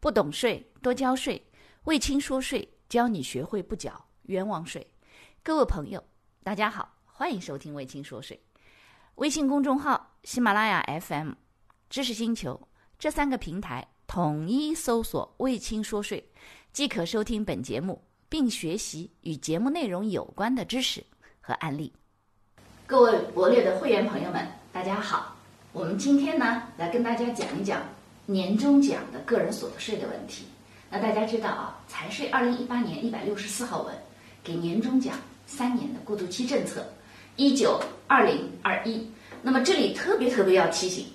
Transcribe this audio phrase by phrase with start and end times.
[0.00, 1.40] 不懂税，多交税。
[1.84, 4.86] 魏青说税，教你学会不缴冤枉税。
[5.42, 6.02] 各位朋友，
[6.42, 8.40] 大家好，欢迎收听魏青说税。
[9.16, 11.32] 微信公众号、喜马拉雅 FM、
[11.90, 12.58] 知识星球
[12.98, 16.26] 这三个平台统一搜索“魏青说税”，
[16.72, 21.04] 即可收听本节目，并学习与节目内容有关的知识
[21.42, 21.92] 和案例。
[22.86, 25.36] 各位博略的会员朋友们，大家好。
[25.74, 27.82] 我们今天呢，来跟大家讲一讲
[28.26, 30.44] 年终奖的个人所得税的问题。
[30.88, 33.94] 那大家知道啊，财税二零一八年一百六十四号文
[34.42, 35.14] 给年终奖
[35.46, 36.84] 三年的过渡期政策，
[37.36, 39.08] 一九二零二一。
[39.42, 41.06] 那么这里特别特别要提醒，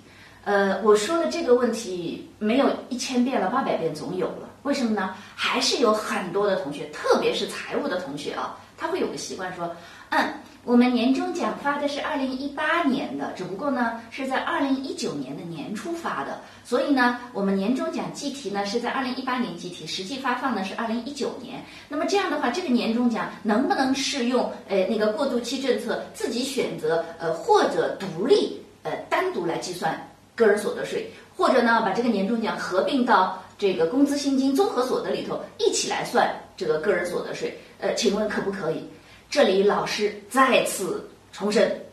[0.44, 4.48] 呃，我说的这个问题没有一千遍了，八百遍总有了。
[4.62, 5.14] 为什么呢？
[5.34, 9.74] 还是有很多的同学，特别是财务的同学啊，他会有个习惯说，
[10.10, 10.34] 嗯。
[10.66, 21.64] 我们年终奖发的是二零一八年的，只不过呢是在二零一九年的年初发的，所以呢我们年终奖计提呢是在二零一八年计提，实际发放呢是二零一九年。
[21.88, 29.96] 那么这样的话，这个年终奖能不能适用呃那个过渡期政策，自己选择呃或者独立呃单独来计算
[30.34, 37.56] 个人所得税，或者呢把这个年终奖合并到这个工资薪金综合所得里头一起来算这个个人所得税？
[37.78, 38.82] 呃，请问可不可以？
[39.28, 41.84] 这里老师再次重申，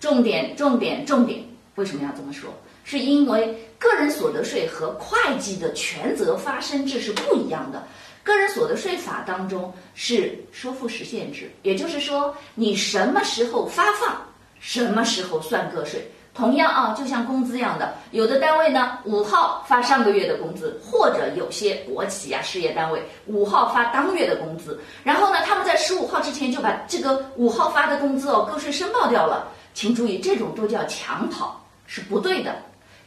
[0.00, 1.44] 重点重点重点，
[1.76, 2.50] 为什么要这么说？
[2.84, 7.86] 是因为个人所得税和会计的权责发生制是不一样的。
[8.24, 14.20] 个人所得税法当中是收付实现制，也就是说，你什么时候发放，
[14.58, 16.00] 什么时候算个税。
[16.34, 32.56] 同样啊，就像工资一样的，有的单位呢五号发上个月的工资，或者有些国企啊事业单位五号发当月的工资，然后呢他们在十五号之前就把这个五号发的工资哦个税申报掉了，请注意这种都叫抢跑，是不对的。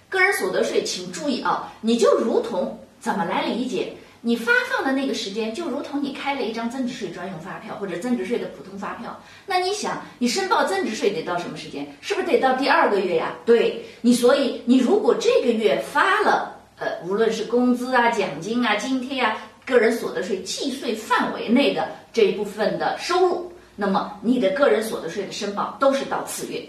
[0.07, 3.91] 个人所得税，请注意啊，你就如同怎么来理解？
[4.25, 9.15] 你发放的那个时间，就如同你开了一张增值税专用发票或者增值税的普通发票。
[9.45, 11.85] 那你想，你申报增值税得到什么时间？
[12.01, 13.35] 是不是得到第二个月呀？
[13.45, 26.67] 对你，所以你如果这个月发了，呃，无论是工资啊、奖金啊、津贴啊，个人所得税计税范围内的这一部分的收入，那么你的个人所得税的申报都是到次月，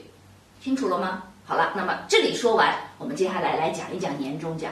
[0.62, 1.22] 清楚了吗？
[1.46, 4.70] 好了，那么这里说完，我们接下来来讲一讲年终奖。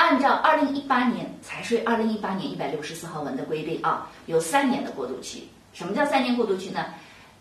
[0.00, 5.46] 按照二零一八年财税二零一八年一百六十四号文的规定啊，有三年的过渡期。
[5.74, 6.86] 什么叫三年过渡期呢？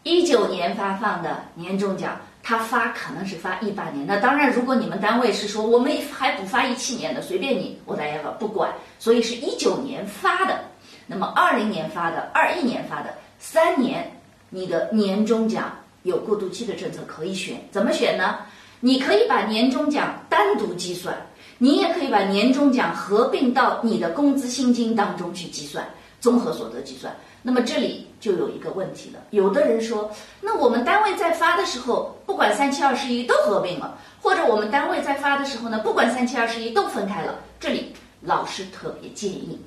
[0.03, 4.05] 一九年发放的年终奖，他发可能是发一八年。
[4.05, 8.69] 那当然，如果你们单位是说我们还补发一七年的，随便你，我大家不管。
[8.99, 10.59] 所以是一九年发的，
[11.07, 14.05] 那么二零年发的，二一年发的，三年
[14.49, 17.55] 你的年终奖有过渡期的政策可以选。
[17.71, 18.39] 怎么选呢？
[18.81, 21.15] 你可以把年终奖单独计算。
[21.61, 25.87] 你也可以把年终奖合并到你的工资薪金当中去计算
[26.19, 27.15] 综合所得计算。
[27.41, 30.09] 那么这里就有一个问题了，有的人说，
[30.41, 37.35] 那我们单位在发的时候，不管三七二十一都合并了，或者我们单位在发的时候呢，不管三七二十一都分开了。
[37.59, 39.57] 这里老师特别建议，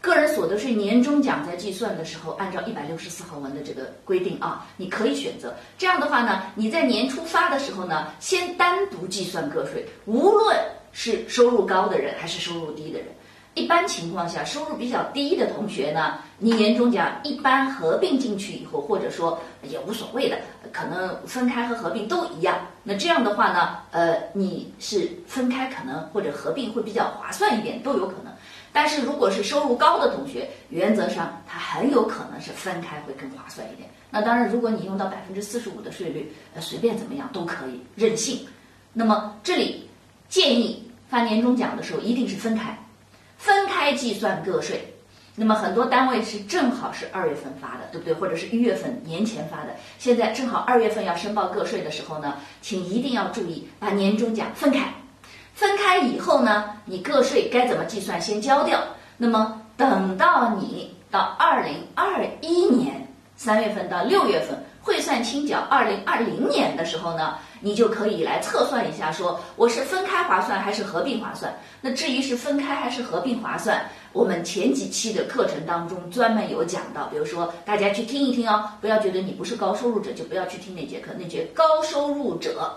[0.00, 10.56] 个人所得税年终奖在计算的时候，按照一百六十四号文的这个规定啊，你可以选择这样的话呢，你在年初发的时候呢，先单独计算个税，无论。
[10.92, 13.08] 是收入高的人还是收入低的人？
[13.54, 20.38] 一般情况下，收入比较低的同学呢，你年终奖一般合并进去以后，或者说也无所谓的，
[20.70, 22.64] 可能分开和合并都一样。
[22.84, 28.32] 那这样的话呢，呃，你是分开可能或者合并会比较划算一点，都有可能。
[28.72, 33.88] 但是如果是收入高的同学，原则上他很有可能是分开会更划算一点。
[34.10, 38.46] 那当然，如果你用到百分之四十五的税率，呃，随便怎么样都可以任性。
[38.92, 39.89] 那么这里。
[40.30, 42.78] 建议发年终奖的时候一定是分开，
[43.36, 44.94] 分开计算个税。
[45.34, 48.14] 那么很多单位是正好是二月份发的，对不对？
[48.14, 54.92] 或者是一月份年前发的，现在正好二月份要申报个税的时候呢，请一定要注意把年终奖分开。
[55.54, 58.80] 分开以后呢，你个税该怎么计算先交掉。
[59.16, 67.36] 那么等到你到二零二一年三月份到六月份汇算清缴二零二零年的时候呢？
[67.62, 71.54] 你就可以来测算一下，说我是分开划算还是合并划算。
[71.82, 77.04] 那至于是分开还是合并划算，我们前几期的课程当中专门有讲到。
[77.08, 81.12] 比如说，大家去听一听哦，不要觉得你不是高收入者就不要去听那节课。
[81.18, 82.74] 那节高收入者，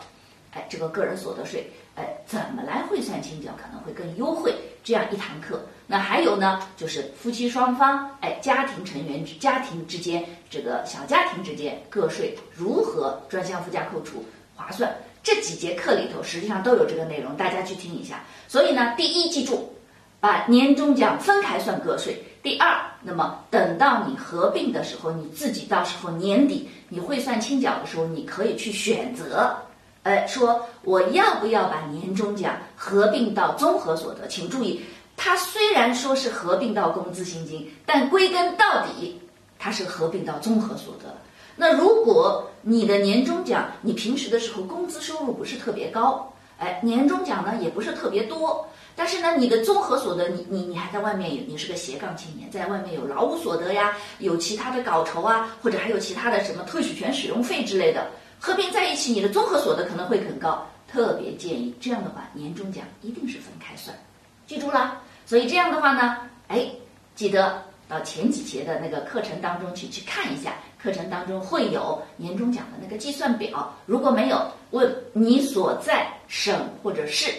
[0.51, 4.54] 哎，这个个人所得税，哎，怎么来汇算清缴可能会更优惠？
[4.84, 5.62] 这样一堂课。
[5.86, 14.24] 那还有呢，就是夫妻双方，哎，家庭成员之家庭之间，这个小家庭之间个税如何专项附加扣除？
[14.56, 18.24] 划算，这几节课里头实际上都有这个内容，大家去听一下。
[18.48, 19.74] 所以呢，第一，记住，
[20.19, 22.24] 把年终奖分开算个税。
[22.42, 29.56] 第二，那么等到你合并的时候，你自己到时候年底你汇算清缴的时候，你可以去选择，
[30.03, 34.27] 呃，说我要不要把年终奖合并到综合所得？
[34.27, 34.81] 请注意，
[35.15, 39.19] 它虽然说是合并到工资薪金，但归根到底，
[39.57, 41.15] 它是合并到综合所得。
[41.55, 48.67] 那如果你的年终奖，你平时的时候工资收入不是特别高，哎，年终奖呢也不是特别多。
[48.95, 58.07] 但是呢，你的综合所得，你你你还在外面有，你是个斜杠青年，在外面有劳务所得呀，有其他的稿酬啊，或者还有其他的什么特许权使用费之类的，
[58.45, 60.68] 合并在一起，你的综合所得可能会很高。
[60.86, 63.98] 特别建议这样的话，年终奖一定是分开算，
[64.45, 65.01] 记住了。
[65.25, 66.18] 所以这样的话呢，
[66.50, 66.69] 哎，
[67.16, 73.74] 记得到前几节的那个课程当中去去看一下，课程当中会有年终奖的那个计算表。
[73.86, 77.34] 如果没有，问你所在省或者市。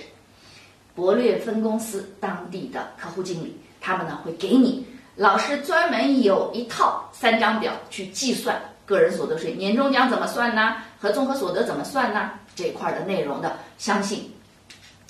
[0.94, 4.86] 博略分公司当地的客户经理，他们呢会给你
[5.16, 10.76] 老师专门有一套三张表去计算个人所得税年终奖怎么算呢？
[11.00, 12.30] 和综合所得怎么算呢？
[12.54, 14.30] 这块的内容的，相信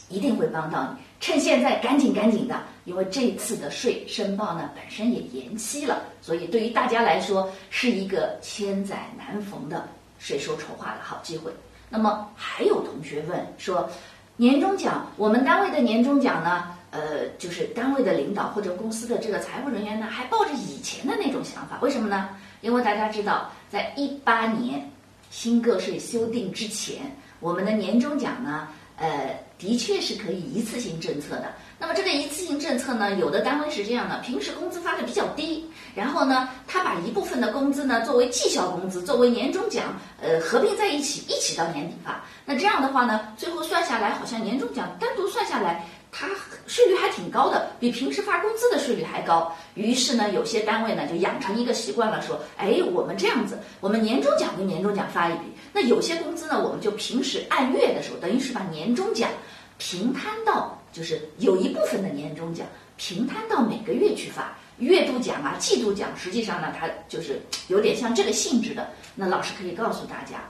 [0.08, 1.04] 一定会帮到你。
[1.20, 9.88] 趁现在赶紧赶紧的，因为这次的税申报呢本身也延期了，所以对于大家来说是一个千载难逢的
[10.18, 11.50] 税收筹划的好机会。
[11.88, 13.88] 那么还有同学问说。
[14.36, 22.28] 年终奖，我们单位的年终奖呢，呃，就是单位的领导或者公司的这个财务人员呢，还抱着以前的那种想法，为什么呢？
[22.60, 24.88] 因为大家知道，在一八年
[25.28, 27.00] 新个税修订之前，
[27.40, 31.52] 我们的年终奖呢，呃，的确是可以一次性政策的。
[31.80, 42.22] 那么这个一次性政策呢，有的单位是这样的，平时工资发的比较低，然后呢，他把一部分的工资呢作为绩效工资，作为年终奖，呃，合并在一起，一起到年底发。
[42.46, 45.84] 那这样的话呢，最后算下来，好像年终奖单独算下来，
[46.16, 46.28] 它
[46.68, 49.52] 税率还挺高的，比平时发工资的税率还高。
[49.74, 59.28] 于是呢，有些单位呢就养成一个习惯了，说，哎，我们这样子，我们年终奖跟年终奖发一笔，那有些工资呢，我们就平时按月的时候，等于是把年终奖
[59.76, 62.64] 平摊到，就是有一部分的年终奖
[62.96, 68.88] 平摊到每个月去发，月度奖啊、季度奖，实际上呢，它就是有点像这个性质的。
[69.16, 70.48] 那老师可以告诉大家。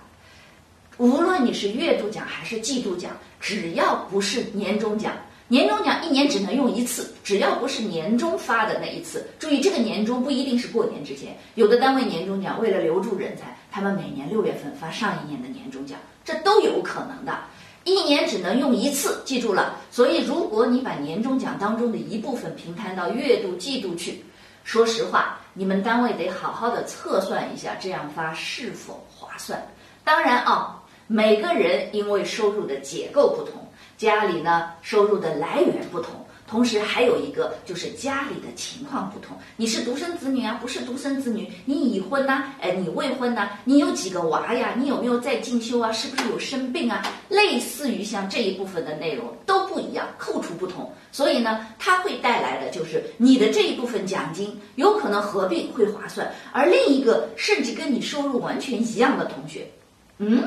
[0.99, 3.11] 无论你是月度奖还是季度奖，
[3.41, 5.13] 只要不是年终奖，
[5.47, 17.39] 年终奖一年只能用一次，只要不是年终发的那一次，注意这个年终不一定是过年之前，有的单位年终奖为了留住人才，他们每年六月份发上一年的年终奖，这都有可能的，
[17.85, 19.77] 一年只能用一次，记住了。
[19.91, 24.25] 所以如果你把年终奖当中的一部分平摊到月度、季度去，
[24.65, 29.63] 说实话，你们单位得好好的测算一下，这样发是否划算。
[30.05, 30.74] 当然啊。
[31.07, 33.61] 每个人因为收入的结构不同，
[33.99, 36.13] 家里呢收入的来源不同，
[36.47, 39.37] 同时还有一个就是家里的情况不同。
[39.57, 41.47] 你是独生子女啊，不是独生子女？
[41.67, 42.45] 你已婚呐？
[42.59, 43.51] 哎，你未婚呐？
[43.65, 44.75] 你有几个娃呀？
[44.79, 45.93] 你有没有在进修啊？
[45.93, 47.03] 是不是有生病啊？
[47.29, 59.71] 类似于像这一部分的内容都不一样，扣除不同，所以呢，它会带来的就是你的这一部分奖金有可能合并会划算，而另一个甚至跟你收入完全一样的同学，
[60.17, 60.43] 嗯。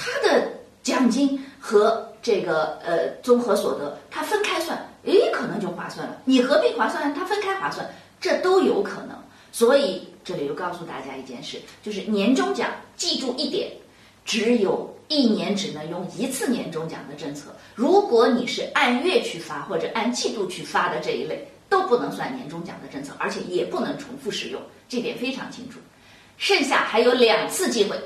[0.00, 0.50] 他的
[0.82, 6.16] 奖金和这个呃综合所得，他分开算，诶，可能就划算了。
[6.24, 7.86] 你合并划算，他分开划算，
[8.18, 9.14] 这都有可能。
[9.52, 13.70] 所以这里又告诉大家一件事，就是年终奖，记住一点，
[14.24, 17.54] 只有一年只能用一次年终奖的政策。
[17.74, 25.78] 如果你是按月去发或者按季度去发的这一类，都不能算年终奖的政策，而且也不能重复使用，这点非常清楚。
[26.38, 28.00] 剩下还有两次机会。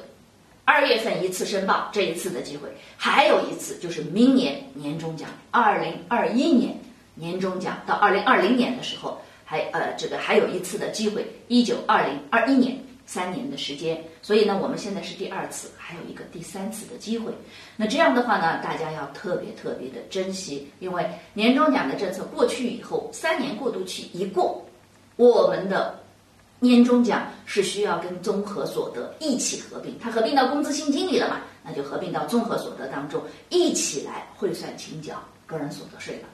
[0.66, 6.75] 二月份一次申报，这一次的机会，还有一次就是明年年终奖，二零二一年
[7.14, 17.30] 年终奖到二零二零年的时候，还呃这个还有一次的机会，一九二零二一年三年的时间，所以呢，我们现在是第二次，还有一个第三次的机会。
[17.76, 24.64] 那这样的话呢，大家要特别特别的珍惜，因为年终奖的政策过去以后，三年过渡期一过，
[25.16, 26.02] 我们的。
[26.64, 31.40] 年终奖是需要跟综合所得一起合并，它合并到工资薪金里了嘛？
[31.62, 36.28] 那就合并到综合所得当中，一起来汇算清缴个人所得税了。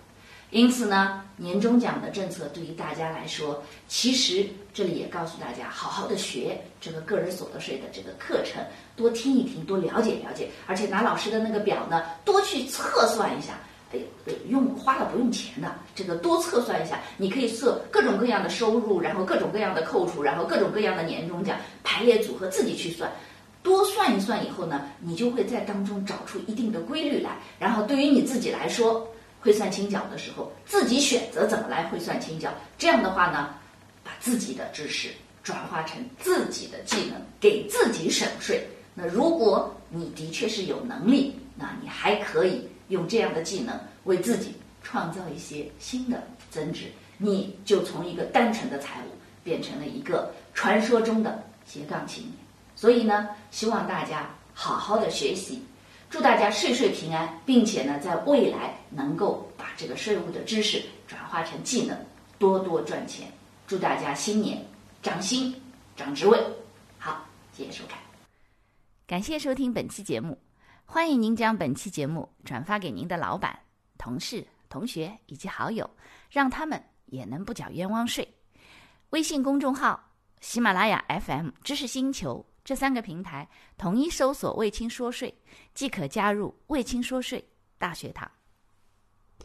[0.51, 8.61] 因此呢，年终奖的政策对于大家来说，其实这里也告诉大家，好好的学这个个人所得税的这个课程，
[8.97, 13.59] 多听一听，多了解了解，而且拿老师的那个表呢，多去测算一下。
[13.93, 13.99] 哎，
[14.49, 23.11] 用花了不用钱的，这个多测算一下，你可以测各种各样的收入，然后各种各样的扣除，然后各种各样的年终奖排列组合，自己去算，
[23.63, 29.07] 多算一算以后呢，你就会在当中找出一定的规律来，然后对于你自己来说，
[29.41, 32.51] 汇算清缴的时候，自己选择怎么来汇算清缴。
[32.79, 33.55] 这样的话呢，
[34.05, 35.09] 把自己的知识
[35.43, 38.65] 转化成自己的技能，给自己省税。
[38.95, 49.09] 那如果你的确是有能力，那你还可以用这样的技能为自己创造一些新的增值，你就从一个单纯的财务
[49.43, 52.35] 变成了一个传说中的斜杠青年。
[52.77, 55.63] 所以呢，希望大家好好的学习。
[56.09, 61.97] 祝大家岁岁平安，并且呢，在未来能够把这个税务的知识转化成技能，
[62.39, 63.29] 多多赚钱。
[63.69, 64.61] 祝大家新年
[65.03, 65.55] 涨薪、
[65.95, 66.37] 涨职位。
[66.99, 67.25] 好，
[67.57, 67.97] 谢谢收看，
[69.07, 70.50] 感谢收听本期节目。
[70.93, 73.57] 欢迎您将本期节目转发给您的老板、
[73.97, 75.89] 同事、同学以及好友，
[76.29, 78.29] 让他们也能不缴冤枉税。
[79.11, 82.45] 微信公众号、喜马拉雅 FM、知识星球。
[82.65, 85.33] 这三个平台统一搜索“卫青说税”，
[85.75, 88.29] 即可加入“卫青说税”大学堂。